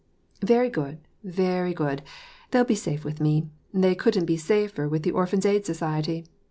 [0.43, 2.01] 332 WAR AND PEACE, "Very good^ very good;
[2.49, 3.45] they'll be safe with me.
[3.71, 6.25] They couldn't be safer with the Orphans' Aid Society.